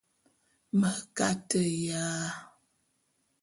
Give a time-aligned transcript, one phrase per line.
[0.79, 2.01] Me kateya.